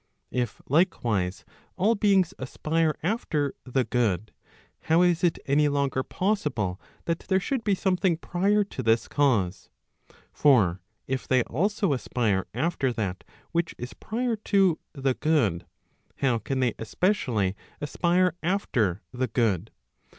If, 0.31 0.63
likewise, 0.67 1.45
all 1.75 1.93
beings 1.93 2.33
aspire 2.39 2.95
after 3.03 3.53
the 3.65 3.83
good, 3.83 4.33
how 4.85 5.03
is 5.03 5.23
it 5.23 5.37
any 5.45 5.67
longer 5.67 6.01
possible 6.01 6.81
that 7.05 7.19
there 7.19 7.39
should 7.39 7.63
be 7.63 7.75
something 7.75 8.17
prior 8.17 8.63
to 8.63 8.81
this 8.81 9.07
cause? 9.07 9.69
For 10.33 10.81
if 11.05 11.27
they 11.27 11.43
also 11.43 11.93
aspire 11.93 12.47
after 12.55 12.91
that 12.93 13.23
which 13.51 13.75
is 13.77 13.93
prior 13.93 14.35
to 14.37 14.79
the 14.93 15.13
good, 15.13 15.67
how 16.15 16.39
can 16.39 16.61
they 16.61 16.73
especially 16.79 17.55
aspire 17.79 18.33
after 18.41 19.03
the 19.11 19.27
good? 19.27 19.69